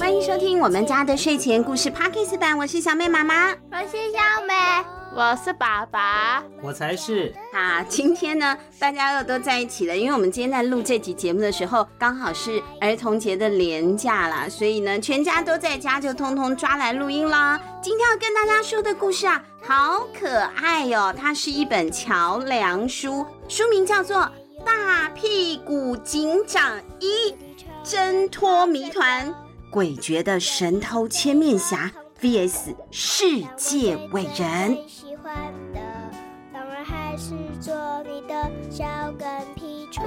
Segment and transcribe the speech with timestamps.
[0.00, 4.54] 欢迎收听我们家的睡前故事 Podcast 版，我是小妹妈妈，我是小美，
[5.14, 7.30] 我是爸爸，我才是。
[7.52, 17.60] 啊，今天呢，大家又都在一起了，因为我们今天在录这集节目的时候，刚好是儿童节的连假啦，所以呢，全家都在家，就通通抓来录音啦。
[17.82, 24.16] 今天要跟大家说的故事啊，好可爱哟、哦，它是一本桥梁书，书名叫做
[24.64, 27.34] 《大屁股警长一
[27.84, 29.28] 挣脱谜团》。
[29.70, 33.24] 诡谲的神偷千面侠 VS 世
[33.56, 34.76] 界伟人。
[34.88, 35.32] 喜欢
[35.72, 35.80] 的
[36.52, 38.84] 当然还是做你的小
[39.16, 40.04] 跟屁虫。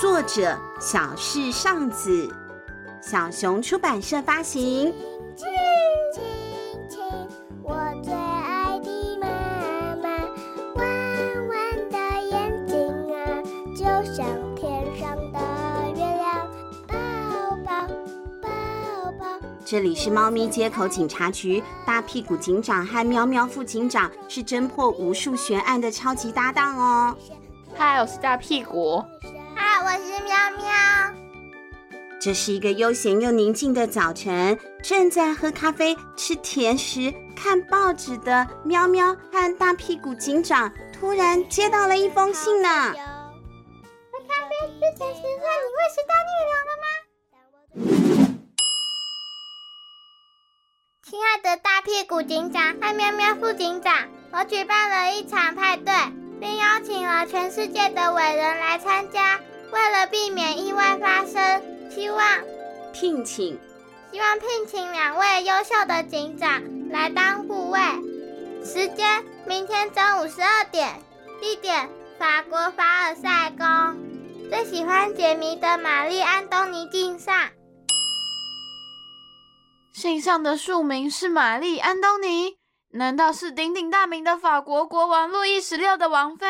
[0.00, 2.28] 作者小室尚子，
[3.00, 4.92] 小熊出版社发行。
[19.70, 27.14] 这里是猫咪街口警察局，大屁股警长和喵喵副警长是侦破无数悬案的超级搭档哦。
[27.76, 29.04] 嗨，我是大屁股。
[29.54, 30.66] 嗨，我是喵喵。
[32.18, 42.68] 这是一个悠闲又宁静的早晨，正在喝咖啡、吃甜食、看报纸的喵喵和大屁股警长突然接到了一封信呢。
[42.70, 46.72] 喝咖啡、吃甜食，那你会是大逆流了
[51.78, 55.94] 大屁股警长和喵喵副警长，我举办了一场派对，
[56.40, 59.38] 并邀请了全世界的伟人来参加。
[59.70, 62.20] 为了避免意外发生，希望
[62.92, 63.56] 聘请，
[64.10, 67.80] 希望聘请两位优秀的警长来当护卫。
[68.64, 70.88] 时间：明天中午十二点。
[71.40, 71.88] 地点：
[72.18, 73.96] 法国凡尔赛宫。
[74.50, 77.50] 最喜欢解谜的玛丽安东尼敬上。
[79.98, 82.58] 信上的署名是玛丽·安东尼，
[82.90, 86.46] 难道是鼎鼎大名的法国国王路易十六的王妃？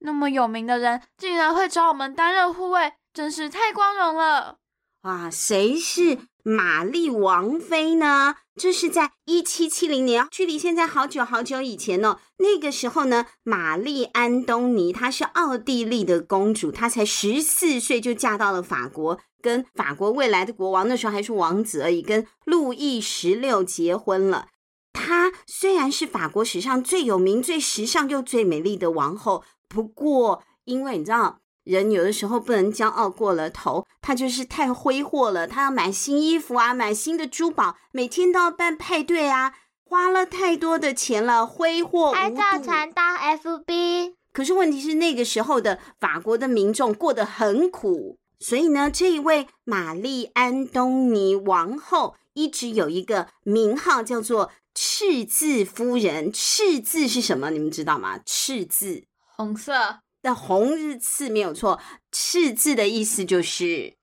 [0.00, 4.58] 那么有名的人竟然会找我们担任护卫，真是太光荣了！
[5.04, 8.34] 哇，谁是玛丽王妃呢？
[8.54, 12.18] 这是在一七七零年，距离现在好久好久以前哦。
[12.36, 19.18] 那个时候呢，玛丽·安东尼她是奥地利的公主，她才十四岁就嫁到了法国。
[19.46, 24.48] 跟法国未来的国王，那时候还是王子而已，跟路易十六结婚了。
[24.92, 35.46] 她虽然是法国史上最有名、最时尚又最美丽的王后，不过因为你知道，人有的时候不能骄傲过了头，她就是太挥霍了。
[35.46, 42.14] 她要买新衣服啊，买新的珠宝，每天都要办派对啊，花了太多的钱了，挥霍无度。
[42.14, 44.14] 拍照传到 FB。
[44.32, 48.18] 可是问题是，那个时候的法国的民众过得很苦。
[48.38, 56.30] 所以呢，这一位玛丽安东尼王后一直有一个名号，叫做赤字夫人。
[56.32, 57.50] 赤字是什么？
[57.50, 58.20] 你们知道吗？
[58.26, 59.04] 赤字，
[59.36, 61.80] 红色的红日刺没有错。
[62.12, 63.94] 赤字的意思就是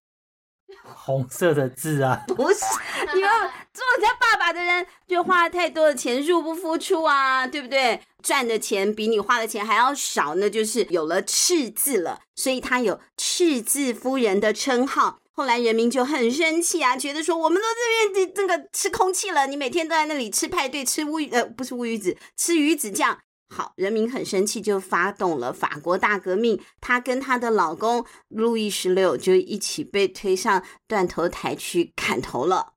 [0.84, 2.66] 红色的字啊，不是？
[3.14, 3.30] 你们
[3.74, 8.02] 做人家爸爸的人，就花了太多的钱，入不敷出啊，对不对？
[8.22, 15.20] 赚的钱比你花的钱还要少，那就是有了赤字了，所以他有赤字夫人的称号。
[15.36, 17.68] 后来人民就很生气啊，觉得说我们都
[18.14, 23.18] 这边这个吃空气了，你每天都在那里吃派对，吃乌呃不是乌鱼子，吃鱼子酱。
[23.50, 26.60] 好，人民很生气，就发动了法国大革命。
[26.80, 32.73] 她跟她的老公路易十六就一起被推上断头台去砍头了。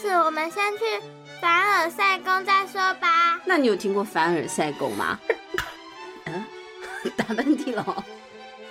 [0.00, 0.84] 此，我们先去
[1.40, 3.40] 凡尔赛宫再说吧。
[3.44, 5.18] 那你有听过凡尔赛宫吗？
[6.26, 6.44] 嗯
[7.16, 8.04] 打喷嚏了。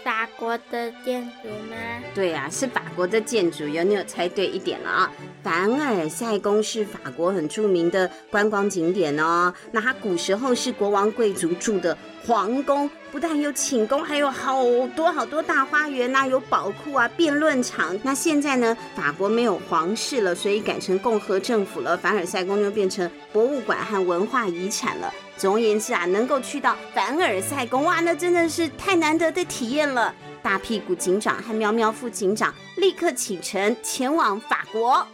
[0.07, 1.75] 法国的建筑吗？
[2.15, 3.68] 对、啊，是法国的建筑。
[3.68, 5.12] 有你有猜对一点了啊！
[5.44, 9.54] 凡尔赛宫是法国很著名的观光景点哦。
[9.69, 14.63] 那它古时候是国王贵族住的皇宫，不但有寝宫，还有好
[14.95, 18.00] 多好多大花园呐、啊，有宝库啊，辩论场。
[18.01, 25.13] 那现在呢，法国没有皇室了，所以改成共和政府了，凡尔赛宫就变成博物馆和文化遗产了。
[25.38, 30.13] 总而言之啊，能够去到凡尔赛宫哇，那真的是太难得的体验了。
[30.42, 35.06] 大屁股警长和喵喵副警长立刻启程前往法国。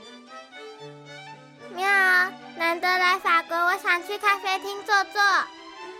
[1.75, 1.85] 喵，
[2.57, 5.21] 难得来法国，我想去咖啡厅坐坐。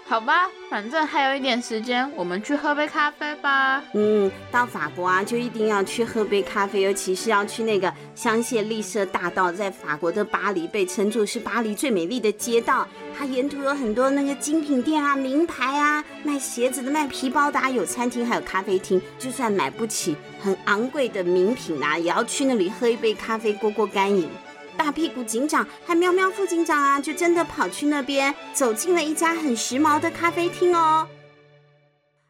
[0.06, 3.82] 好吧，反正还有一点时间，我们去喝杯咖啡吧。
[3.94, 12.88] 嗯，到法国啊，就一定要去喝杯咖啡，尤其是要去那个香榭丽舍大道，在法国的巴黎被称作是巴黎最美丽的街道。
[13.18, 19.02] 它沿途有很多那个精品店啊、名牌啊，卖鞋子的、卖皮包的，有餐厅，还有咖啡厅。
[19.18, 24.30] 就算买不起很昂贵的名品啊，也要去那里喝一杯咖啡，过过干瘾。
[24.76, 31.08] 大屁股警长和喵喵副警长啊，就真的跑去那边，走进了一家很时髦的咖啡厅哦。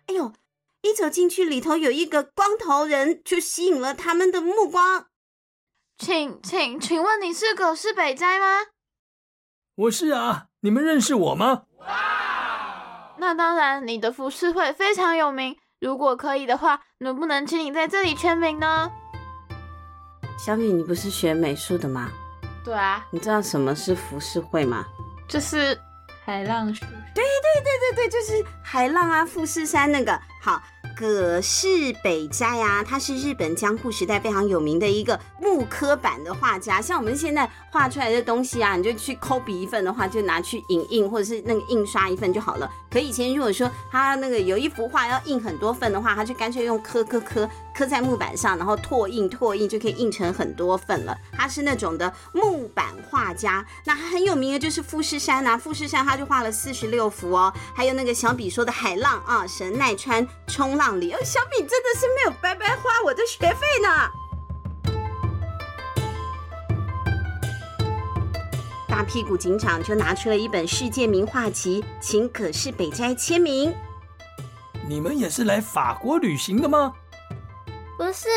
[0.08, 0.34] 哎呦，
[0.82, 5.08] 一走进去，里头有一个光头人，就吸引了他们的目光。
[5.98, 8.68] 请请请问你是葛饰北斋吗？
[9.76, 11.64] 我是啊，你们认识我吗？
[13.18, 15.58] 那当然，你的浮世绘非常有名。
[15.82, 18.90] 如果可以的话，能不能请你在这里签名呢？
[20.40, 22.10] 小米，你不是学美术的吗？
[22.64, 24.86] 对啊，你知道什么是浮世绘吗？
[25.28, 25.78] 就是
[26.26, 26.86] 海浪书。
[27.14, 30.18] 对对对对对，就是海浪啊，富士山那个。
[30.42, 30.64] 好。
[30.96, 31.68] 葛饰
[32.04, 36.82] 北斋啊，他是日本江户时代非常有名的一个木刻版的画家。
[36.82, 42.70] 像我们现在画出来的东西啊，你就去抠笔一份的话，就拿去影印或者是那个印刷一份就好了。
[42.92, 51.18] 可以前如果说他那个有一幅画要印很多份的话，他就干脆用刻刻刻刻在木板上，然后拓印拓印就可以印成很多份了。
[51.32, 53.66] 他是那种的木板画家。
[53.86, 60.83] 那他很有名的就是富士山啊，富士山他就画了四十六幅哦，还有那个小比说的海浪啊，神奈川冲浪。
[60.92, 64.12] 里哦，小敏真的是没有白白花我的学费呢。
[68.88, 73.74] 大屁股警长就拿出了一本世界名画集，请葛饰北斋签名。
[74.88, 76.94] 你们也是来法国旅行的吗？
[77.98, 78.28] 不是，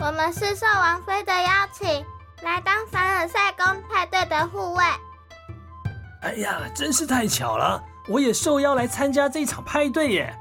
[0.00, 2.04] 我们是受王妃的邀请，
[2.42, 4.84] 来当凡尔赛宫派对的护卫。
[6.22, 10.34] 哎呀，真是太巧了，我也受邀来参加这场派对耶。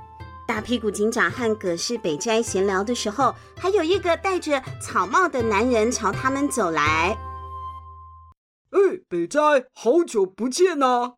[0.48, 7.18] 大屁股警长和葛饰北斋闲聊的时候，还有一个戴着草帽的男人朝他们走来。
[8.72, 9.40] 哎，北斋，
[9.74, 11.16] 好久不见呐！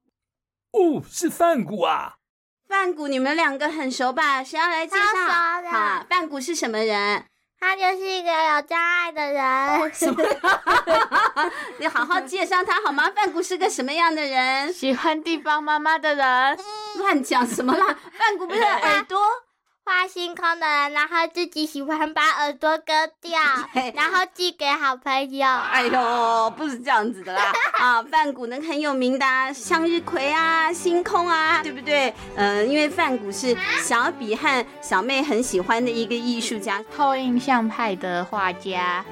[0.71, 2.15] 哦，是范谷啊！
[2.67, 4.43] 范谷，你们两个很熟吧？
[4.43, 5.71] 谁要来介绍？
[5.71, 7.25] 好，范谷是什么人？
[7.59, 9.93] 他就是一个有障碍的人。
[9.93, 10.23] 什么？
[11.79, 13.09] 你好好介绍他好吗？
[13.15, 14.71] 范谷是个什么样的人？
[14.73, 16.57] 喜欢地方妈妈的人。
[16.97, 17.95] 乱讲什么啦？
[18.17, 19.19] 范谷不是耳朵
[19.87, 23.39] 画星空的人，然后自己喜欢把耳朵割掉，
[23.95, 25.47] 然后寄给好朋友。
[25.47, 27.53] 哎呦，不是这样子的啦！
[27.79, 32.13] 啊，梵谷呢很有名的向日葵啊、星空啊，对不对？
[32.35, 39.05] 嗯、呃，因为梵谷是小比和小妹很喜欢的一个艺术家，后印象派的画家。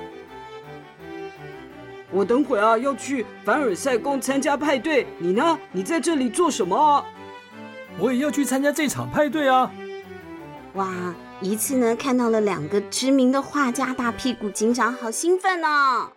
[2.12, 5.58] 我等会啊要去凡尔赛宫参加派对，你呢？
[5.72, 7.06] 你在这里做什么啊？
[7.98, 9.72] 我也要去参加这场派对啊！
[10.76, 10.90] 哇，
[11.40, 16.10] 一次呢看到了两个知名的画家，大屁股警长好兴奋哦！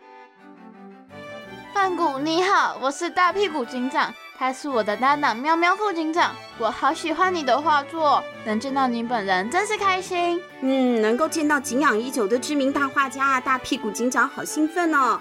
[1.73, 10.41] 范谷你好，我是大屁股警长，他是我的搭档喵喵副警长，我好喜欢你的画作，能见到你本人真是开心。
[10.61, 15.21] 嗯，能够见到敬仰已久的知名大画家啊，大屁股警长好兴奋哦！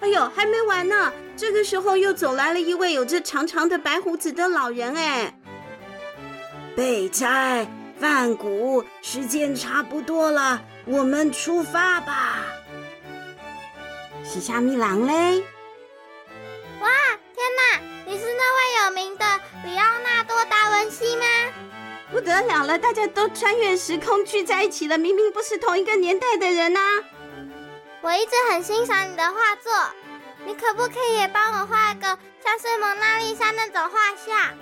[0.00, 5.32] 哎呦，还没完呢，这个时候又走来了一位有着长长的白胡子的老人哎。
[6.76, 7.66] 备斋、
[8.00, 12.44] 梵谷，时间差不多了，我们出发吧。
[14.24, 15.42] 是虾米郎嘞？
[16.80, 16.88] 哇，
[17.34, 17.80] 天哪！
[18.06, 19.24] 你是那位有名的
[19.64, 21.24] 里奥纳多·达文西吗？
[22.12, 27.04] 不得了了，大家都穿越时空聚在一起了，明明不是同一个年代的人呐、啊！
[28.00, 29.72] 我一直很欣赏你的画作，
[30.46, 32.06] 你可不可以也帮我画一个
[32.44, 34.56] 像是蒙娜丽莎那种画像？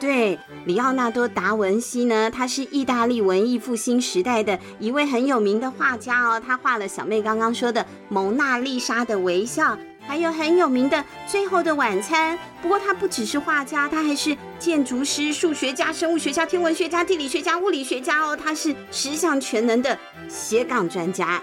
[0.00, 6.40] 对，里奥纳多·达文西呢，他是意大利文艺复兴时代的一位很有名的画家哦。
[6.40, 9.74] 他画了小妹刚刚说的《蒙娜丽莎的微笑》，
[10.06, 12.36] 还有很有名的《最后的晚餐》。
[12.62, 18.36] 不过他不只是画家，他还是建筑师、数学家、生物学家、天文学家、地理学家、物理学家哦。
[18.36, 21.42] 他是十项全能的斜杠专家。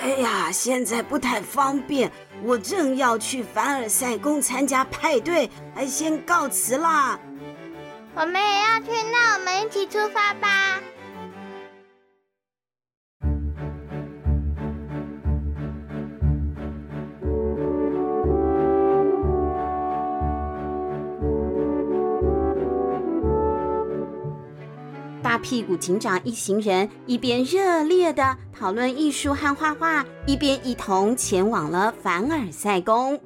[0.00, 2.10] 哎呀，现在不太方便。
[2.42, 7.18] 我正要去凡尔赛宫参加派对，还先告辞啦。
[8.14, 10.77] 我们也要去，那我们一起出发吧。
[25.48, 33.18] 屁股警长一行人一边热烈地讨论艺术和画画，一边一同前往了凡尔赛宫。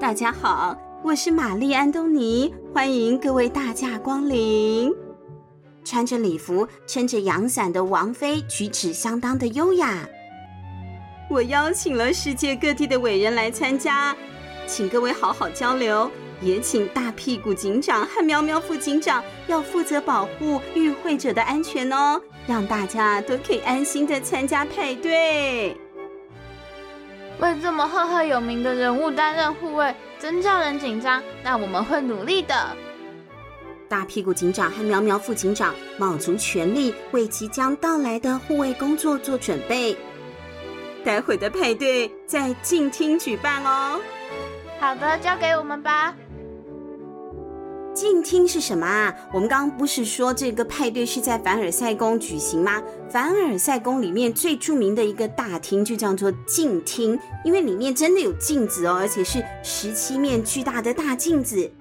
[0.00, 4.90] 大家好，我是玛丽安东尼，欢迎各位大驾光临。
[5.84, 10.08] 穿着礼服、撑着阳伞的王妃举止相当的优雅。
[11.28, 14.16] 我邀请了世界各地的伟人来参加，
[14.66, 25.76] 请各位好好交流，也请大屁股警长和喵喵副警长要负责保护与会者的安全哦，让大家都可以安心的参加派对。
[27.38, 31.22] 为这么赫赫有名的人物担任护卫，真叫人紧张。
[31.42, 32.54] 那我们会努力的。
[33.88, 39.96] 大屁股警长和喵喵副警长卯足全力，为即将到来的护卫工作做准备。
[41.04, 44.00] 待会的派对在静听举办哦。
[44.80, 46.14] 好的，交给我们吧。
[47.96, 49.14] 镜厅是什么啊？
[49.32, 52.82] 我们刚刚不是说这个派对是在凡尔赛宫举行吗？
[53.08, 61.72] 凡尔赛宫里面最著名的一个大厅就叫做镜厅，因为里面真的有镜子哦，而且是十七面巨大的大镜子。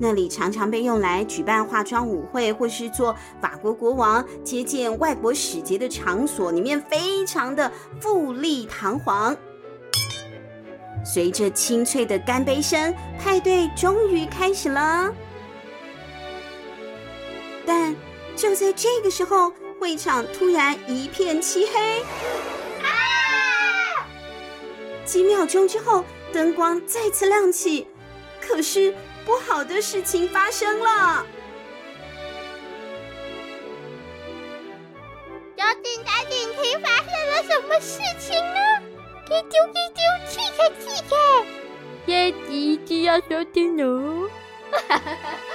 [0.00, 9.36] 那里常常被用来举办化妆舞会，或是做法国国王接见外国使节的场所，里面非常的富丽堂皇。
[11.04, 15.12] 随着清脆的干杯声，派对终于开始了。
[17.66, 17.94] 但
[18.36, 22.02] 就在这个时候，会场突然一片漆黑。
[22.82, 24.06] 啊！
[25.04, 27.86] 几秒钟之后，灯光再次亮起，
[28.40, 28.94] 可是。
[29.24, 31.24] 不好的事情发生了！
[35.56, 38.58] 究竟在镜厅发生了什么事情呢？
[39.28, 41.16] 给丢给丢，气开气开！
[42.06, 42.34] 耶！
[42.48, 44.28] 一定要收听哦！
[44.72, 45.51] 哈哈哈哈。